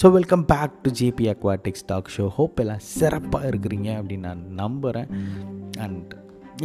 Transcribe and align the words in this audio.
So 0.00 0.08
welcome 0.14 0.44
back 0.50 0.76
to 0.84 0.90
JP 0.98 1.24
Aquatics 1.30 1.84
talk 1.88 2.06
show 2.14 2.26
hope 2.36 2.60
எல்லாம் 2.62 2.84
சிறப்பாக 2.98 3.48
இருக்கிறீங்க 3.50 3.88
அப்படின்னு 3.96 4.28
நான் 4.28 4.44
நம்புகிறேன் 4.60 5.10
அண்ட் 5.84 6.12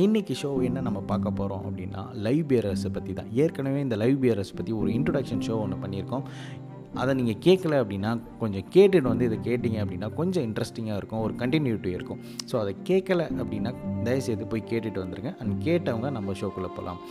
இன்றைக்கி 0.03 0.35
ஷோ 0.41 0.49
என்ன 0.67 0.83
நம்ம 0.85 0.99
பார்க்க 1.09 1.33
போகிறோம் 1.39 1.65
அப்படின்னா 1.69 2.01
லைவ் 2.27 2.43
பியரர்ஸை 2.51 2.91
பற்றி 2.97 3.13
தான். 3.17 3.31
ஏற்கனவே 3.41 3.81
இந்த 3.87 3.97
லைவ் 4.03 4.15
பியரர்ஸ் 4.23 4.53
பற்றி 4.59 4.73
ஒரு 4.79 4.89
இன்ட்ரொடக்ஷன் 4.97 5.43
ஷோ 5.47 5.57
ஒன்று 5.63 5.81
பண்ணியிருக்கோம். 5.83 6.25
அதை 7.01 7.11
நீங்கள் 7.19 7.39
கேட்கல 7.47 7.81
அப்படின்னா 7.83 8.13
கொஞ்சம் 8.43 8.65
கேட்டுட்டு 8.77 9.11
வந்து 9.11 9.29
இதை 9.29 9.41
கேட்டிங்க 9.49 9.81
அப்படின்னா 9.85 10.11
கொஞ்சம் 10.21 10.47
இன்ட்ரெஸ்டிங்காக 10.49 11.01
இருக்கும். 11.01 11.23
ஒரு 11.27 11.35
கண்டினியூட்டி 11.43 11.91
இருக்கும். 11.97 12.23
ஸோ 12.51 12.57
அதை 12.63 12.73
கேட்கல 12.91 13.29
அப்படின்னா 13.41 13.73
தயவுசெய்து 14.07 14.51
போய் 14.55 14.67
கேட்டுட்டு 14.73 15.05
வந்துருங்க. 15.05 15.33
அண்ட் 15.41 15.55
கேட்டவங்க 15.69 16.09
நம்ம 16.19 16.39
ஷோக்குள்ளே 16.43 16.73
போகலாம் 16.79 17.01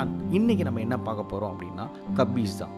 அண்ட் 0.00 0.16
இன்றைக்கி 0.38 0.66
நம்ம 0.70 0.86
என்ன 0.88 0.98
பார்க்க 1.10 1.32
போகிறோம் 1.34 1.54
அப்படின்னா 1.54 1.86
கப்பீஸ் 2.20 2.60
தான். 2.64 2.74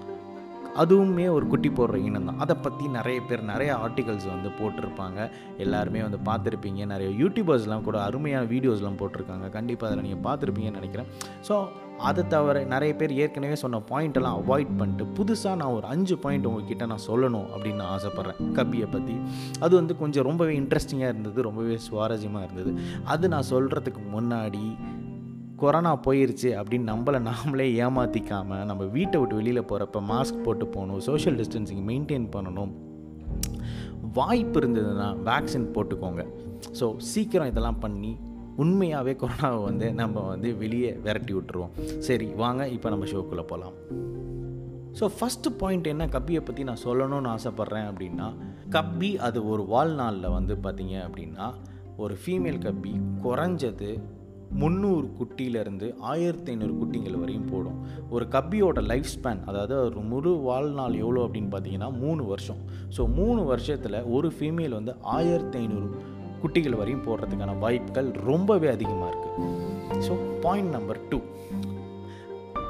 அதுவுமே 0.82 1.26
ஒரு 1.36 1.46
குட்டி 1.52 1.70
போடுற 1.78 1.96
இனம் 2.08 2.28
தான். 2.30 2.40
அதை 2.44 2.54
பற்றி 2.64 2.84
நிறைய 2.98 3.18
பேர் 3.28 3.42
நிறைய 3.52 3.70
ஆர்டிகல்ஸ் 3.84 4.26
வந்து 4.34 4.50
போட்டிருப்பாங்க. 4.60 5.18
எல்லாருமே 5.64 6.02
வந்து 6.06 6.20
பார்த்துருப்பீங்க. 6.28 6.84
நிறைய 6.92 7.10
யூடியூபர்ஸ்லாம் 7.22 7.86
கூட 7.88 7.98
அருமையான 8.08 8.46
வீடியோஸ்லாம் 8.54 9.00
போட்டிருக்காங்க. 9.02 9.48
கண்டிப்பாக 9.56 9.90
அதில் 9.90 10.06
நீங்கள் 10.08 10.24
பார்த்துருப்பீங்கன்னு 10.28 10.80
நினைக்கிறேன். 10.80 11.10
ஸோ 11.48 11.56
அதை 12.08 12.22
தவிர 12.32 12.62
நிறைய 12.72 12.92
பேர் 13.00 13.12
ஏற்கனவே 13.24 13.56
சொன்ன 13.62 13.78
பாயிண்டெல்லாம் 13.90 14.38
அவாய்ட் 14.40 14.72
பண்ணிட்டு 14.80 15.04
புதுசாக 15.18 15.54
நான் 15.60 15.74
ஒரு 15.76 15.86
அஞ்சு 15.92 16.14
பாயிண்ட் 16.24 16.48
உங்ககிட்ட 16.48 16.86
நான் 16.92 17.06
சொல்லணும் 17.06 17.46
அப்படின்னு 17.52 17.80
நான் 17.82 17.92
ஆசைப்பட்றேன். 17.96 18.40
கபியை 18.58 18.88
பற்றி 18.94 19.14
அது 19.64 19.72
வந்து 19.80 19.96
கொஞ்சம் 20.02 20.27
ரொம்பவே 20.30 20.54
இன்ட்ரெஸ்டிங்காக 20.62 21.12
இருந்தது. 21.14 21.46
ரொம்பவே 21.48 21.78
சுவாரஸ்யமாக 21.88 22.46
இருந்தது. 22.48 22.72
அது 23.14 23.28
நான் 23.34 23.50
சொல்கிறதுக்கு 23.54 24.02
முன்னாடி 24.16 24.64
கொரோனா 25.60 25.91
போயிருச்சு 26.06 26.48
அப்படின்னு 26.59 26.87
நம்மளை 26.92 27.19
நாமளே 27.28 27.66
ஏமாற்றிக்காமல் 27.84 28.64
நம்ம 28.64 28.84
வீட்டை 28.84 29.16
விட்டு 29.20 29.34
வெளியில் 29.34 29.60
போகிறப்ப 29.60 30.01
மாஸ்க் 30.10 30.42
போட்டு 30.42 30.66
போகணும் 30.66 31.01
சோஷியல் 31.01 31.38
டிஸ்டன்சிங் 31.41 31.84
மெயின்டைன் 31.91 32.27
பண்ணணும். 32.34 32.72
வாய்ப்பு 34.19 34.61
இருந்ததுன்னா 34.61 35.06
வேக்சின் 35.28 35.67
போட்டுக்கோங்க. 35.75 36.22
ஸோ 36.80 36.86
சீக்கிரம் 36.97 37.47
இதெல்லாம் 37.47 37.78
பண்ணி 37.78 38.12
உண்மையாகவே 38.56 39.12
கொரோனாவை 39.12 39.62
வந்து 39.64 39.92
நம்ம 39.92 40.20
வந்து 40.20 40.50
வெளியே 40.56 40.91
விரட்டி 41.06 41.33
விட்டுருவோம். 41.34 41.73
சரி 41.98 42.28
வாங்க 42.42 42.69
இப்போ 42.69 42.89
நம்ம 42.89 43.05
ஷோக்குள்ளே 43.05 43.47
போகலாம் 43.52 43.75
ஸோ 44.98 45.06
ஃபஸ்ட்டு 45.17 45.48
பாயிண்ட் 45.58 45.86
என்ன? 45.86 46.05
கப்பியை 46.06 46.41
பற்றி 46.41 46.62
நான் 46.64 46.84
சொல்லணும்னு 46.84 47.28
ஆசைப்பட்றேன் 47.36 47.89
அப்படின்னா 47.91 48.28
கப்பி 48.70 49.11
அது 49.17 49.39
ஒரு 49.48 49.64
வாழ்நாளில் 49.73 50.28
வந்து 50.28 50.55
பார்த்திங்க 50.64 50.97
அப்படின்னா 51.06 51.48
ஒரு 51.97 52.14
ஃபீமேல் 52.23 52.62
கப்பி 52.67 52.95
குறைஞ்சது 53.25 53.91
முந்நூறு 54.50 55.08
குட்டியிலேருந்து 55.19 55.94
ஆயிரத்தி 55.98 56.50
ஐநூறு 56.50 56.75
குட்டிங்கள் 56.75 57.19
வரையும் 57.19 57.48
போடும். 57.52 57.86
ஒரு 58.11 58.28
கப்பியோட 58.30 58.83
லைஃப் 58.83 59.11
ஸ்பேன் 59.16 59.44
அதாவது 59.44 59.84
ஒரு 59.84 60.00
முழு 60.00 60.36
வாழ்நாள் 60.41 60.94
எவ்வளோ 60.94 61.27
அப்படின்னு 61.27 61.52
பார்த்தீங்கன்னா 61.52 61.98
மூணு 61.98 62.25
வருஷம். 62.25 62.58
ஸோ 62.97 63.14
மூணு 63.14 63.44
வருஷத்தில் 63.44 64.05
ஒரு 64.05 64.33
ஃபீமேல் 64.39 64.72
வந்து 64.72 64.94
ஆயிரத்தி 65.02 65.58
ஐநூறு 65.58 65.89
குட்டிகள் 66.42 66.72
வரையும் 66.72 67.06
போடுறதுக்கான 67.06 67.58
வாய்ப்புகள் 67.58 68.12
ரொம்பவே 68.12 68.69
அதிகமாக 68.69 69.12
இருக்குது 69.12 70.02
ஸோ 70.02 70.41
பாயிண்ட் 70.41 70.70
நம்பர் 70.70 71.00
டூ 71.08 71.20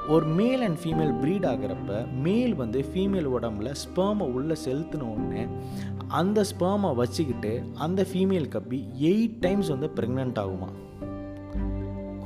ஒரு 0.08 0.26
மேல் 0.26 0.60
அண்ட் 0.60 0.76
ஃபீமேல் 0.76 1.12
ப்ரீட் 1.20 1.46
ஆகிறப்ப 1.46 2.06
மேல் 2.22 2.54
வந்து 2.54 2.84
ஃபீமேல் 2.92 3.26
உடம்புல 3.26 3.70
ஸ்பேமை 3.72 4.32
உள்ளே 4.32 4.56
செலுத்தின 4.64 5.02
உடனே 5.02 5.46
அந்த 6.08 6.44
ஸ்பேமை 6.44 6.94
வச்சுக்கிட்டு 6.94 7.62
அந்த 7.74 8.06
ஃபீமேல் 8.10 8.48
கப்பி 8.48 8.84
எயிட் 8.98 9.40
டைம்ஸ் 9.40 9.68
வந்து 9.68 9.90
ப்ரெக்னென்ட் 9.96 10.38
ஆகுமா? 10.38 10.68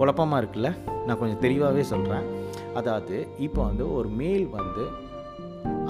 குழப்பமாக 0.01 0.41
இருக்குல்ல? 0.43 0.71
நான் 1.07 1.19
கொஞ்சம் 1.19 1.43
தெளிவாகவே 1.45 1.83
சொல்கிறேன் 1.93 2.27
அதாவது 2.75 3.17
இப்போ 3.39 3.61
வந்து 3.63 3.85
ஒரு 3.95 4.09
மேல் 4.21 4.47
வந்து 4.59 4.85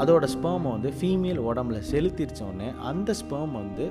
அதோட 0.03 0.25
ஸ்பேமை 0.35 0.71
வந்து 0.77 0.91
ஃபீமேல் 1.01 1.41
உடம்புல 1.49 1.79
செலுத்திடுச்சோடனே 1.93 2.69
அந்த 2.91 3.15
ஸ்பேம் 3.21 3.53
வந்து 3.53 3.87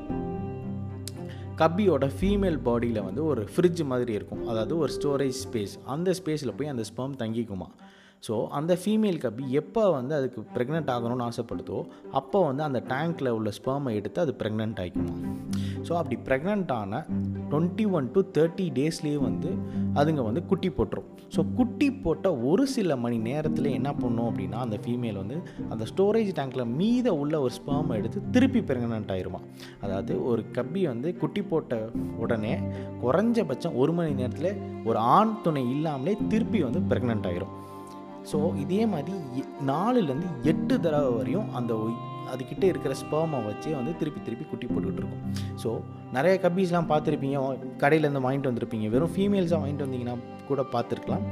கப்பியோட 1.62 2.06
ஃபீமேல் 2.18 2.60
பாடியில் 2.66 3.02
வந்து 3.04 3.22
ஒரு 3.26 3.42
ஃப்ரிட்ஜ் 3.54 3.82
மாதிரி 3.92 4.12
இருக்கும். 4.14 4.44
அதாவது 4.48 4.74
ஒரு 4.78 4.92
ஸ்டோரேஜ் 4.98 5.38
ஸ்பேஸ் 5.46 5.74
அந்த 5.86 6.10
ஸ்பேஸில் 6.20 6.56
போய் 6.58 6.72
அந்த 6.74 6.84
ஸ்பேம் 6.90 7.16
தங்கிக்குமா? 7.20 7.68
ஸோ 8.24 8.48
அந்த 8.50 8.78
ஃபீமேல் 8.84 9.20
கப்பி 9.20 9.44
எப்போ 9.52 9.92
வந்து 9.92 10.16
அதுக்கு 10.16 10.42
ப்ரெக்னென்ட் 10.56 10.90
ஆகணும்னு 10.92 11.26
ஆசைப்படுதோ 11.30 11.78
அப்போ 12.12 12.46
வந்து 12.46 12.64
அந்த 12.64 12.84
டேங்க்கில் 12.94 13.30
உள்ள 13.30 13.50
ஸ்பேமை 13.50 13.92
எடுத்து 13.96 14.22
அது 14.22 14.36
ப்ரெக்னென்ட் 14.40 14.80
ஆகிக்குமா 14.80 15.16
ஸோ 15.88 15.94
அப்படி 15.94 16.16
ப்ரெக்னென்ட் 16.28 16.72
ஆன 16.72 17.06
டுவெண்ட்டி 17.52 17.86
ஒன் 17.92 18.12
டு 18.12 18.22
தேர்ட்டி 18.38 18.66
டேஸ்லேயே 18.70 19.18
வந்து 19.18 19.52
அதுங்க 19.94 20.22
வந்து 20.24 20.46
குட்டி 20.46 20.70
போட்டுரும். 20.70 21.08
ஸோ 21.36 21.56
குட்டி 21.56 21.92
போட்ட 21.92 22.36
ஒரு 22.38 22.68
சில 22.68 22.96
மணி 22.96 23.18
நேரத்தில் 23.18 23.66
என்ன 23.66 23.94
பண்ணும் 23.94 24.28
அப்படின்னா 24.30 24.58
அந்த 24.58 24.80
ஃபீமேல் 24.84 25.18
வந்து 25.18 25.38
அந்த 25.70 25.86
ஸ்டோரேஜ் 25.86 26.32
டேங்க்கில் 26.40 26.66
மீத 26.80 27.08
உள்ள 27.08 27.42
ஒரு 27.42 27.54
ஸ்பேமை 27.60 27.96
எடுத்து 27.96 28.22
திருப்பி 28.32 28.60
ப்ரெக்னென்ட் 28.60 29.12
ஆயிடுமா 29.12 29.42
அதாவது 29.82 30.26
ஒரு 30.26 30.44
கப்பி 30.58 30.84
வந்து 30.88 31.18
குட்டி 31.18 31.42
போட்ட 31.42 31.90
உடனே 32.18 32.54
குறைஞ்சபட்சம் 33.02 33.74
ஒரு 33.74 33.94
மணி 33.94 34.14
நேரத்தில் 34.14 34.52
ஒரு 34.86 34.98
ஆண் 34.98 35.42
துணை 35.42 35.72
இல்லாமலே 35.72 36.18
திருப்பி 36.30 36.64
வந்து 36.64 36.80
ப்ரெக்னென்ட் 36.80 37.28
ஆயிரும். 37.32 37.54
ஸோ 38.32 38.38
இதே 38.64 38.82
மாதிரி 38.94 39.44
நாலுலேருந்து 39.72 40.30
எட்டு 40.52 40.74
தடவை 40.86 41.12
வரையும் 41.18 41.50
அந்த 41.60 41.74
அதுக்கிட்ட 42.34 42.66
இருக்கிற 42.72 42.94
ஸ்பேமை 43.02 43.38
வச்சு 43.46 43.70
வந்து 43.78 43.92
திருப்பி 44.00 44.20
திருப்பி 44.26 44.46
குட்டி 44.50 44.66
போட்டுக்கிட்டு 44.68 45.02
இருக்கும். 45.04 45.24
ஸோ 45.62 45.70
நிறைய 46.18 46.34
கப்பீஸ்லாம் 46.44 46.90
பார்த்துருப்பீங்க. 46.92 47.40
கடையிலேருந்து 47.84 48.24
வாங்கிட்டு 48.26 48.52
வந்திருப்பீங்க. 48.52 48.90
வெறும் 48.96 49.14
ஃபீமேல்ஸாக 49.16 49.62
வாங்கிட்டு 49.62 49.86
வந்தீங்கன்னா 49.88 50.16
கூட 50.50 50.62
பார்த்துருக்கலாம். 50.76 51.26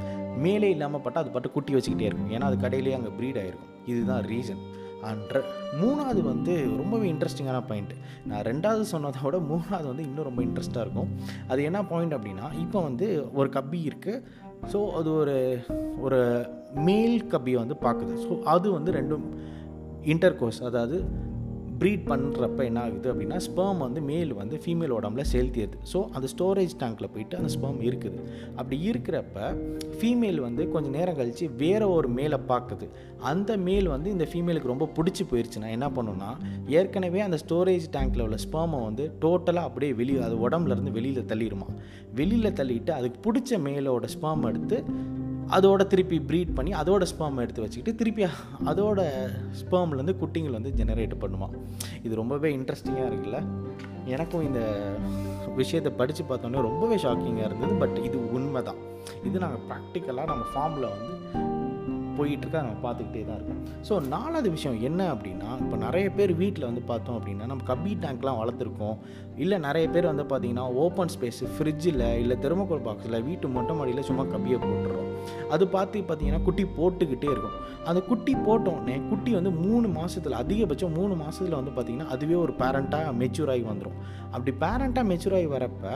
மேலே 0.46 0.70
இல்லாமல் 0.74 1.04
பட்டா 1.04 1.22
அது 1.24 1.30
பட்டு 1.36 1.50
குட்டி 1.56 1.72
வச்சுக்கிட்டே 1.76 2.08
இருக்கும். 2.10 2.32
ஏன்னா 2.36 2.48
அது 2.50 2.58
கடையிலேயே 2.64 2.96
அங்கே 2.98 3.12
ப்ரீட் 3.20 3.40
ஆகிருக்கும் 3.42 3.72
இதுதான் 3.92 4.26
ரீசன் 4.32 4.60
அண்ட் 5.08 5.34
மூணாவது 5.80 6.20
வந்து 6.30 6.52
ரொம்பவே 6.80 7.06
இன்ட்ரெஸ்டிங்கான 7.12 7.58
பாயிண்ட் 7.70 7.94
நான் 8.28 8.44
ரெண்டாவது 8.50 8.84
சொன்னதை 8.92 9.20
விட 9.24 9.36
மூணாவது 9.50 9.86
வந்து 9.90 10.06
இன்னும் 10.08 10.28
ரொம்ப 10.28 10.40
இன்ட்ரெஸ்ட்டாக 10.48 10.84
இருக்கும். 10.86 11.10
அது 11.50 11.60
என்ன 11.68 11.82
பாயிண்ட் 11.92 12.16
அப்படின்னா 12.16 12.46
இப்போ 12.64 12.78
வந்து 12.88 13.08
ஒரு 13.40 13.48
கப்பி 13.56 13.80
இருக்குது 13.90 14.46
ஸோ 14.72 14.90
அது 14.90 15.12
ஒரு 15.12 15.36
ஒரு 16.00 16.20
மேல் 16.74 17.24
கப்பியை 17.24 17.54
வந்து 17.54 17.76
பார்க்குது. 17.82 18.14
ஸோ 18.26 18.42
அது 18.42 18.72
வந்து 18.72 18.92
ரெண்டும் 18.92 19.24
இன்டர் 20.02 20.36
கோர்ஸ் 20.36 20.62
அதாவது 20.62 21.04
ப்ரீட் 21.80 22.04
பண்ணுறப்ப 22.08 22.64
என்ன 22.64 22.80
ஆகுது 22.80 23.12
அப்படின்னா 23.12 23.36
ஸ்பேம் 23.46 23.78
வந்து 23.78 24.00
மேல் 24.00 24.32
வந்து 24.32 24.56
ஃபீமேல் 24.64 24.94
உடம்புல 24.98 25.24
செலுத்தியது 25.32 25.76
ஸோ 25.92 25.98
அந்த 26.12 26.28
ஸ்டோரேஜ் 26.34 26.74
டேங்க்கில் 26.80 27.10
போயிட்டு 27.14 27.36
அந்த 27.36 27.50
ஸ்பேம் 27.54 27.78
இருக்குது. 27.80 28.18
அப்படி 28.56 28.90
இருக்கிறப்ப 28.90 29.36
ஃபீமேல் 29.98 30.40
வந்து 30.40 30.70
கொஞ்சம் 30.70 30.92
நேரம் 30.92 31.16
கழித்து 31.16 31.50
வேற 31.54 31.88
ஒரு 31.88 32.08
மேலை 32.08 32.38
பார்க்குது 32.48 32.88
அந்த 33.22 33.56
மேல் 33.56 33.88
வந்து 33.88 34.10
இந்த 34.10 34.28
ஃபீமேலுக்கு 34.32 34.68
ரொம்ப 34.68 34.88
பிடிச்சி 34.96 35.24
போயிடுச்சுன்னா 35.30 35.70
என்ன 35.70 35.88
பண்ணுன்னா 35.88 36.30
ஏற்கனவே 36.68 37.20
அந்த 37.20 37.38
ஸ்டோரேஜ் 37.46 37.86
டேங்க்கில் 37.92 38.22
உள்ள 38.22 38.36
ஸ்பேமை 38.46 38.80
வந்து 38.84 39.12
டோட்டலாக 39.20 39.62
அப்படியே 39.62 39.92
வெளியே 39.92 40.18
அது 40.18 40.48
உடம்புலேருந்து 40.48 40.90
வெளியில் 40.90 41.24
தள்ளிடுமா 41.24 41.68
வெளியில் 42.14 42.54
தள்ளிட்டு 42.54 42.90
அதுக்கு 42.90 43.18
பிடிச்ச 43.26 43.58
மேலோட 43.58 44.06
ஸ்பேம் 44.14 44.46
எடுத்து 44.46 44.78
அதோட 45.56 45.86
திருப்பி 45.86 46.18
ப்ரீட் 46.28 46.54
பண்ணி 46.54 46.72
அதோட 46.72 47.06
ஸ்பேம் 47.12 47.40
எடுத்து 47.44 47.62
வச்சுக்கிட்டு 47.62 47.94
திருப்பி 47.94 48.24
அதோட 48.70 49.00
ஸ்பேம்லேருந்து 49.60 50.14
குட்டிங்கள் 50.22 50.56
வந்து 50.58 50.72
ஜெனரேட் 50.80 51.14
பண்ணுமா. 51.22 51.48
இது 52.02 52.14
ரொம்பவே 52.14 52.56
இன்ட்ரெஸ்டிங்காக 52.56 53.08
இருக்குல்ல. 53.10 53.40
எனக்கும் 54.14 54.46
இந்த 54.46 54.60
விஷயத்தை 55.60 55.92
படித்து 55.92 56.24
பார்த்தோன்னே 56.24 56.60
ரொம்பவே 56.68 56.96
ஷாக்கிங்காக 56.96 57.48
இருந்தது 57.48 57.74
பட் 57.74 57.96
இது 58.04 58.32
உண்மை 58.32 58.62
தான் 58.62 58.80
இது 59.24 59.38
நாங்கள் 59.38 59.64
ப்ராக்டிக்கலாக 59.70 60.26
நம்ம 60.32 60.44
ஃபார்மில் 60.52 60.90
வந்து 60.94 61.14
போயிட்டுருக்கா 62.18 62.62
நம்ம 62.66 62.80
பார்த்துக்கிட்டே 62.86 63.22
தான் 63.28 63.38
இருக்கோம். 63.38 63.62
ஸோ 63.88 63.94
நாலாவது 64.14 64.48
விஷயம் 64.56 64.78
என்ன 64.88 65.00
அப்படின்னா 65.14 65.50
இப்போ 65.62 65.76
நிறைய 65.86 66.06
பேர் 66.18 66.32
வீட்டில் 66.42 66.68
வந்து 66.68 66.82
பார்த்தோம் 66.90 67.16
அப்படின்னா 67.18 67.46
நம்ம 67.52 67.66
கபி 67.70 67.92
டேங்க்லாம் 68.04 68.40
வளர்த்துருக்கோம். 68.42 68.96
இல்லை 69.44 69.58
நிறைய 69.66 69.86
பேர் 69.94 70.10
வந்து 70.12 70.26
பார்த்திங்கன்னா 70.30 70.66
ஓப்பன் 70.84 71.12
ஸ்பேஸ் 71.14 71.42
ஃப்ரிட்ஜில் 71.56 72.04
இல்லை 72.22 72.36
தெர்மோகோல் 72.44 72.84
பாக்ஸில் 72.88 73.18
வீட்டு 73.28 73.48
மொட்டை 73.56 73.74
மாடியில் 73.78 74.06
சும்மா 74.10 74.26
கப்பியை 74.34 74.60
போட்டுறோம். 74.66 75.08
அது 75.56 75.64
பார்த்து 75.76 76.04
பார்த்தீங்கன்னா 76.08 76.42
குட்டி 76.48 76.66
போட்டுக்கிட்டே 76.78 77.30
இருக்கும். 77.34 77.56
அந்த 77.90 78.00
குட்டி 78.10 78.32
போட்டோடனே 78.46 78.96
குட்டி 79.10 79.30
வந்து 79.38 79.50
மூணு 79.64 79.86
மாதத்தில் 79.98 80.40
அதிகபட்சம் 80.42 80.96
மூணு 80.98 81.14
மாதத்தில் 81.22 81.58
வந்து 81.60 81.74
பார்த்திங்கன்னா 81.76 82.12
அதுவே 82.14 82.36
ஒரு 82.44 82.54
பேரண்ட்டாக 82.62 83.12
மெச்சூர் 83.22 83.52
ஆகி 83.54 83.64
வந்துடும் 83.72 83.98
அப்படி 84.34 84.52
பேரண்ட்டாக 84.64 85.04
மெச்சூர் 85.10 85.36
ஆகி 85.38 85.48
வரப்போ 85.56 85.92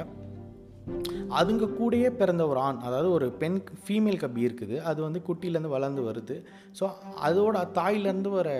அதுங்க 1.40 1.68
கூடயே 1.78 2.08
பிறந்த 2.20 2.42
ஒரு 2.52 2.60
ஆண் 2.68 2.80
அதாவது 2.86 3.10
ஒரு 3.18 3.26
பெண் 3.42 3.60
ஃபீமேல் 3.84 4.22
கப்பி 4.22 4.42
இருக்குது. 4.48 4.76
அது 4.90 4.98
வந்து 5.06 5.20
குட்டிலேருந்து 5.28 5.76
வளர்ந்து 5.76 6.02
வருது. 6.08 6.36
ஸோ 6.78 6.84
அதோட 7.28 7.64
தாயிலேருந்து 7.78 8.32
வர 8.38 8.50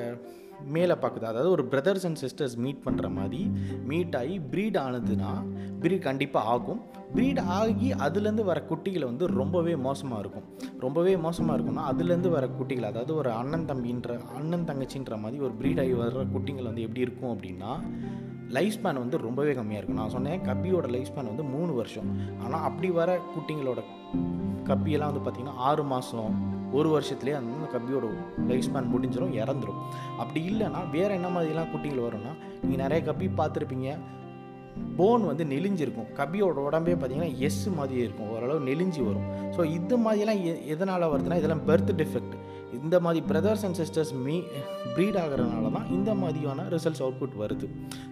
மேலே 0.75 0.95
பார்க்குது. 1.03 1.27
அதாவது 1.31 1.51
ஒரு 1.57 1.63
பிரதர்ஸ் 1.71 2.05
அண்ட் 2.09 2.19
சிஸ்டர்ஸ் 2.23 2.57
மீட் 2.65 2.83
பண்ணுற 2.87 3.07
மாதிரி 3.19 3.41
மீட் 3.91 4.17
ஆகி 4.19 4.35
ப்ரீட் 4.53 4.79
ஆனதுன்னா 4.83 5.31
ப்ரீட் 5.83 6.07
கண்டிப்பாக 6.09 6.51
ஆகும். 6.55 6.81
ப்ரீட் 7.15 7.41
ஆகி 7.57 7.89
அதுலேருந்து 8.07 8.45
வர 8.51 8.59
குட்டிகளை 8.71 9.07
வந்து 9.11 9.27
ரொம்பவே 9.41 9.75
மோசமாக 9.87 10.21
இருக்கும். 10.23 10.47
ரொம்பவே 10.85 11.15
மோசமாக 11.25 11.57
இருக்கும்னா 11.57 11.87
அதுலேருந்து 11.93 12.31
வர 12.37 12.47
குட்டிகள் 12.59 12.91
அதாவது 12.91 13.13
ஒரு 13.23 13.33
அண்ணன் 13.41 13.67
தம்பின்ற 13.71 14.19
அண்ணன் 14.39 14.69
தங்கச்சின்ற 14.71 15.19
மாதிரி 15.25 15.43
ஒரு 15.49 15.57
ப்ரீட் 15.61 15.83
ஆகி 15.85 15.97
வர்ற 16.03 16.25
குட்டிகள் 16.37 16.71
வந்து 16.71 16.87
எப்படி 16.89 17.05
இருக்கும் 17.07 17.33
அப்படின்னா 17.35 17.73
லைஃப் 18.57 18.77
ஸ்பேன் 18.77 19.01
வந்து 19.03 19.19
ரொம்பவே 19.19 19.53
கம்மியாக 19.53 19.81
இருக்கும் 19.81 20.01
நான் 20.01 20.15
சொன்னேன் 20.15 20.41
கப்பியோட 20.41 20.87
லைஃப் 20.95 21.11
ஸ்பேன் 21.11 21.31
வந்து 21.33 21.45
மூணு 21.55 21.73
வருஷம். 21.75 22.09
ஆனால் 22.45 22.65
அப்படி 22.69 22.91
வர 22.91 23.11
குட்டிங்களோட 23.35 23.83
கப்பியெல்லாம் 24.71 25.13
வந்து 25.13 25.25
பார்த்திங்கன்னா 25.27 25.59
ஆறு 25.69 25.85
மாதம் 25.85 26.35
ஒரு 26.73 26.89
வருஷத்துலேயே 26.95 27.37
அந்த 27.39 27.69
கப்பியோட 27.75 28.07
லைஃப் 28.51 28.67
ஸ்பேன் 28.69 28.91
முடிஞ்சிடும் 28.95 29.35
இறந்துடும் 29.43 29.81
அப்படி 30.19 30.41
இல்லைன்னா 30.51 30.91
வேறு 30.91 31.15
என்ன 31.15 31.29
மாதிரிலாம் 31.29 31.71
குட்டிகள் 31.73 32.07
வரும்னா 32.07 32.33
நீங்கள் 32.63 32.83
நிறைய 32.85 33.01
கப்பி 33.09 33.29
பார்த்துருப்பீங்க. 33.41 33.91
போன் 34.97 35.25
வந்து 35.27 35.45
நெளிஞ்சிருக்கும். 35.45 36.07
கபியோட 36.19 36.61
உடம்பே 36.69 36.95
பார்த்திங்கன்னா 37.01 37.39
எஸ் 37.49 37.65
மாதிரியே 37.79 38.05
இருக்கும். 38.05 38.31
ஓரளவு 38.35 38.61
நெளிஞ்சு 38.69 39.03
வரும். 39.09 39.27
ஸோ 39.57 39.65
இது 39.79 39.97
மாதிரிலாம் 39.99 40.41
எ 40.51 40.55
எதனால் 40.67 41.11
வருதுன்னா 41.13 41.39
இதெல்லாம் 41.41 41.65
பெர்த் 41.65 41.93
டிஃபெக்ட் 42.01 42.35
இந்த 42.73 43.01
மாதிரி 43.01 43.27
பிரதர்ஸ் 43.27 43.65
அண்ட் 43.67 43.79
சிஸ்டர்ஸ் 43.81 44.13
மீ 44.25 44.37
ப்ரீட் 44.95 45.19
ஆகிறதுனால 45.23 45.71
தான் 45.73 45.89
இந்த 45.91 46.15
மாதிரியான 46.15 46.67
ரிசல்ட்ஸ் 46.69 47.03
அவுட்புட் 47.03 47.37
வருது. 47.43 47.67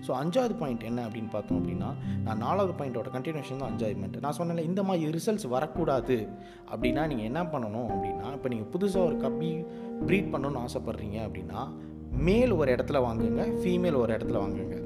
ஸோ 0.07 0.11
அஞ்சாவது 0.13 0.55
பாயிண்ட் 0.55 0.85
என்ன 0.85 1.07
அப்படின்னு 1.07 1.31
பார்த்தோம் 1.33 1.59
அப்படின்னா 1.61 1.91
நான் 2.23 2.39
நாலாவது 2.39 2.73
பாயிண்டோட 2.81 3.11
கண்டினியூஷன் 3.17 3.57
தான் 3.57 3.71
அஞ்சாவது 3.73 3.95
பாயிண்ட் 3.95 4.21
நான் 4.21 4.33
சொன்னேன் 4.33 4.65
இந்த 4.65 4.83
மாதிரி 4.83 5.13
ரிசல்ட்ஸ் 5.19 5.47
வரக்கூடாது 5.47 6.19
அப்படின்னா 6.73 7.07
நீங்கள் 7.07 7.27
என்ன 7.27 7.43
பண்ணணும் 7.43 7.89
அப்படின்னா 7.89 8.33
இப்போ 8.33 8.49
நீங்கள் 8.49 8.71
புதுசாக 8.77 9.05
ஒரு 9.05 9.17
கப்பி 9.17 9.53
ப்ரீட் 10.07 10.33
பண்ணணும்னு 10.35 10.63
ஆசைப்பட்றீங்க 10.67 11.19
அப்படின்னா 11.27 11.63
மேல் 12.29 12.53
ஒரு 12.53 12.71
இடத்துல 12.77 12.99
வாங்குங்க 13.07 13.43
ஃபீமேல் 13.63 13.95
ஒரு 13.95 14.13
இடத்துல 14.17 14.39
வாங்குங்க. 14.45 14.77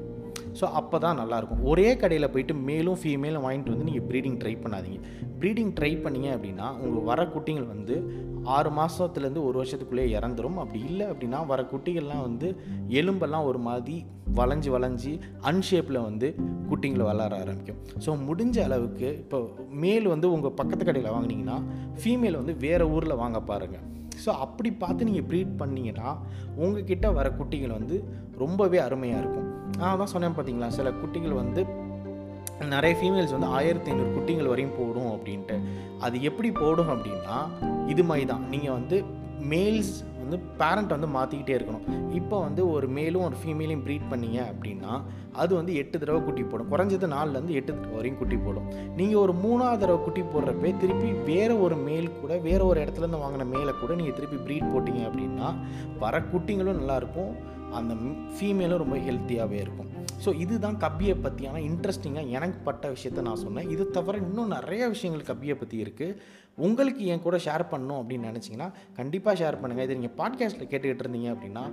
ஸோ 0.59 0.65
அப்போ 0.79 0.97
தான் 1.05 1.19
நல்லாயிருக்கும் 1.21 1.63
ஒரே 1.71 1.87
கடையில் 2.01 2.31
போயிட்டு 2.33 2.53
மேலும் 2.69 2.99
ஃபீமேலும் 3.01 3.45
வாங்கிட்டு 3.45 3.73
வந்து 3.73 3.87
நீங்கள் 3.89 4.07
ப்ரீடிங் 4.09 4.37
ட்ரை 4.41 4.53
பண்ணாதீங்க. 4.63 4.99
ப்ரீடிங் 5.39 5.73
ட்ரை 5.77 5.91
பண்ணீங்க 6.03 6.29
அப்படின்னா 6.35 6.67
உங்கள் 6.83 7.05
வர 7.09 7.21
குட்டிகள் 7.35 7.71
வந்து 7.73 7.95
ஆறு 8.55 8.69
மாதத்துலேருந்து 8.77 9.43
ஒரு 9.47 9.55
வருஷத்துக்குள்ளேயே 9.61 10.13
இறந்துரும். 10.17 10.59
அப்படி 10.63 10.79
இல்லை 10.89 11.05
அப்படின்னா 11.13 11.39
வர 11.51 11.61
குட்டிகள்லாம் 11.71 12.25
வந்து 12.27 12.49
எலும்பெல்லாம் 12.99 13.47
ஒரு 13.49 13.61
மாதிரி 13.67 13.95
வளைஞ்சு 14.37 14.69
வளைஞ்சி 14.75 15.11
அன்ஷேப்பில் 15.49 16.05
வந்து 16.07 16.27
குட்டிங்களை 16.69 17.05
வளர 17.11 17.35
ஆரம்பிக்கும். 17.43 17.81
ஸோ 18.05 18.13
முடிஞ்ச 18.27 18.57
அளவுக்கு 18.67 19.09
இப்போ 19.23 19.39
மேல் 19.83 20.07
வந்து 20.13 20.29
உங்கள் 20.35 20.55
பக்கத்து 20.61 20.85
கடையில் 20.85 21.13
வாங்கினீங்கன்னா 21.15 21.57
ஃபீமேல் 22.01 22.39
வந்து 22.41 22.55
வேறு 22.65 22.87
ஊரில் 22.95 23.21
வாங்க 23.23 23.41
பாருங்கள் 23.51 23.85
ஸோ 24.23 24.29
அப்படி 24.45 24.71
பார்த்து 24.71 25.05
நீங்கள் 25.05 25.27
ப்ரீட் 25.29 25.53
பண்ணிங்கன்னா 25.59 26.09
உங்ககிட்ட 26.55 27.11
வர 27.11 27.29
குட்டிகள் 27.29 27.77
வந்து 27.77 27.97
ரொம்பவே 28.37 28.77
அருமையாக 28.77 29.21
இருக்கும். 29.21 29.49
நான் 29.77 29.97
தான் 29.97 30.11
சொன்னேன் 30.13 30.35
பார்த்தீங்களா 30.37 30.67
சில 30.67 30.91
குட்டிகள் 30.91 31.33
வந்து 31.33 31.63
நிறைய 32.73 32.93
ஃபீமேல்ஸ் 32.99 33.35
வந்து 33.35 33.47
ஆயிரத்தி 33.57 33.91
ஐநூறு 33.91 34.11
குட்டிகள் 34.13 34.51
வரையும் 34.51 34.75
போடும் 34.77 35.11
அப்படின்ட்டு. 35.15 35.55
அது 35.99 36.21
எப்படி 36.21 36.51
போடும் 36.51 36.91
அப்படின்னா 36.93 37.37
இது 37.87 38.03
மாதிரி 38.03 38.25
தான் 38.25 38.43
நீங்கள் 38.49 38.71
வந்து 38.71 38.97
மேல்ஸ் 39.51 39.95
வந்து 40.19 40.37
பேரண்ட் 40.59 40.93
வந்து 40.95 41.07
மாற்றிக்கிட்டே 41.15 41.55
இருக்கணும். 41.57 41.85
இப்போ 42.19 42.39
வந்து 42.45 42.71
ஒரு 42.71 42.87
மேலும் 42.97 43.25
ஒரு 43.25 43.35
ஃபீமேலையும் 43.41 43.83
ப்ரீட் 43.87 44.07
பண்ணீங்க 44.11 44.39
அப்படின்னா 44.51 45.01
அது 45.41 45.55
வந்து 45.55 45.75
எட்டு 45.81 45.95
தடவை 46.01 46.19
குட்டி 46.23 46.43
போடும். 46.43 46.69
குறைஞ்சது 46.71 47.07
நாலுலேருந்து 47.15 47.57
எட்டு 47.59 47.71
தடவை 47.71 47.95
வரையும் 47.95 48.19
குட்டி 48.21 48.37
போடும். 48.45 48.69
நீங்கள் 48.99 49.21
ஒரு 49.23 49.33
மூணாவது 49.43 49.81
தடவை 49.83 49.99
குட்டி 50.03 50.21
போடுறப்ப 50.21 50.71
திருப்பி 50.83 51.09
வேறு 51.31 51.61
ஒரு 51.65 51.75
மேல் 51.87 52.07
கூட 52.21 52.37
வேறு 52.47 52.65
ஒரு 52.67 52.79
இடத்துலேருந்து 52.85 53.23
வாங்கின 53.23 53.47
மேலே 53.55 53.73
கூட 53.81 53.95
நீங்கள் 53.95 54.17
திருப்பி 54.19 54.39
ப்ரீட் 54.47 54.71
போட்டிங்க 54.73 55.03
அப்படின்னா 55.09 55.49
வர 55.99 56.23
குட்டிங்களும் 56.33 56.79
நல்லாயிருக்கும் 56.81 57.33
அந்த 57.79 57.93
ஃபீமேலும் 58.35 58.81
ரொம்ப 58.83 58.97
ஹெல்த்தியாகவே 58.97 59.59
இருக்கும். 59.65 59.91
ஸோ 60.25 60.31
இதுதான் 60.43 60.79
கப்பியை 60.85 61.15
பற்றியான 61.25 61.61
இன்ட்ரெஸ்டிங்காக 61.69 62.33
எனக்கு 62.37 62.59
பட்ட 62.67 62.89
விஷயத்த 62.95 63.21
நான் 63.27 63.43
சொன்னேன். 63.43 63.69
இது 63.69 63.83
தவிர 63.97 64.17
இன்னும் 64.17 64.53
நிறைய 64.57 64.87
விஷயங்கள் 64.87 65.29
கப்பியை 65.29 65.55
பற்றி 65.59 65.77
இருக்குது 65.85 66.17
உங்களுக்கு 66.65 67.05
என் 67.05 67.23
கூட 67.23 67.37
ஷேர் 67.45 67.63
பண்ணணும் 67.71 67.99
அப்படின்னு 68.01 68.29
நினச்சிங்கன்னா 68.31 68.67
கண்டிப்பாக 68.99 69.35
ஷேர் 69.41 69.57
பண்ணுங்கள் 69.61 69.85
இது 69.87 69.97
நீங்கள் 69.99 70.15
பாட்காஸ்ட்டில் 70.19 70.69
கேட்டுக்கிட்டு 70.71 71.03
இருந்தீங்க 71.05 71.29
அப்படின்னா 71.33 71.63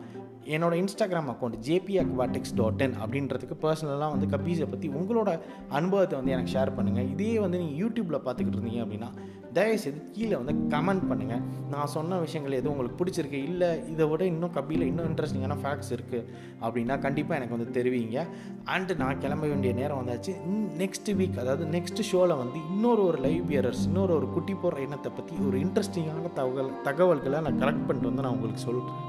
என்னோட 0.55 0.75
Instagram 0.83 1.29
account 1.33 1.59
JP 1.67 1.97
Aquatics 2.05 2.55
dot 2.61 2.83
in 2.87 2.97
அப்படின்றதுக்கு 3.03 3.57
பர்சனலாக 3.65 4.15
வந்து 4.15 4.29
கப்பீஸை 4.35 4.67
பற்றி 4.71 4.89
உங்களோட 5.01 5.33
அனுபவத்தை 5.69 6.17
வந்து 6.19 6.35
எனக்கு 6.37 6.55
ஷேர் 6.57 6.77
பண்ணுங்கள் 6.79 7.11
இதே 7.13 7.39
வந்து 7.39 7.59
நீங்கள் 7.59 7.81
யூடியூப்பில் 7.83 8.25
பார்த்துக்கிட்டு 8.25 8.59
இருந்தீங்க 8.61 8.83
அப்படின்னா 8.85 9.11
தயவுசெய்து 9.57 10.01
கீழே 10.13 10.35
வந்து 10.41 10.53
கமெண்ட் 10.75 11.07
பண்ணுங்கள் 11.09 11.43
நான் 11.73 11.91
சொன்ன 11.95 12.19
விஷயங்கள் 12.19 12.59
எதுவும் 12.59 12.73
உங்களுக்கு 12.75 12.99
பிடிச்சிருக்கு? 13.01 13.41
இல்லை 13.51 13.69
இதை 13.91 14.05
விட 14.09 14.23
இன்னும் 14.25 14.55
கப்பியில் 14.55 14.85
இன்னும் 14.91 15.09
இன்ட்ரெஸ்டிங்கான 15.11 15.57
ஃபேக்ட்ஸ் 15.63 15.93
இருக்குது 15.97 16.27
அப்படின்னா 16.65 16.95
கண்டிப்பாக 16.99 17.39
எனக்கு 17.41 17.57
வந்து 17.59 17.75
தெரிவிங்க. 17.79 18.21
அண்டு 18.67 18.93
நான் 18.97 19.19
கிளம்ப 19.19 19.47
வேண்டிய 19.47 19.73
நேரம் 19.73 20.01
வந்தாச்சு. 20.01 20.33
நெக்ஸ்ட் 20.79 21.11
வீக் 21.13 21.39
அதாவது 21.39 21.65
நெக்ஸ்ட் 21.67 22.03
ஷோவில் 22.03 22.35
வந்து 22.37 22.59
இன்னொரு 22.71 23.03
ஒரு 23.05 23.19
லைவ் 23.19 23.43
பியரர்ஸ் 23.49 23.85
இன்னொரு 23.85 24.15
ஒரு 24.15 24.29
குட்டி 24.29 24.55
போடுற 24.55 24.79
இனத்தை 24.79 25.13
பற்றி 25.13 25.37
ஒரு 25.47 25.59
இன்ட்ரெஸ்டிங்கான 25.59 26.33
தகவல் 26.35 26.71
தகவல்களை 26.83 27.41
நான் 27.41 27.59
கலெக்ட் 27.59 27.87
பண்ணிட்டு 27.87 28.11
வந்து 28.11 28.23
நான் 28.23 28.33
உங்களுக்கு 28.33 28.65
சொல்கிறேன் 28.65 29.01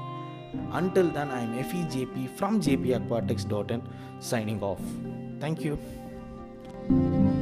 அன்டில் 0.72 1.12
தான் 1.12 1.30
I 1.30 1.42
am 1.42 1.56
FE 1.58 1.82
JP 1.94 2.24
from 2.36 2.58
JP 2.58 2.92
Aquatics 2.92 3.48
dot 3.48 3.70
in 3.70 3.86
signing 4.30 4.64
off 4.72 4.84
thank you 5.40 5.74
thank 6.86 7.14
you. 7.16 7.33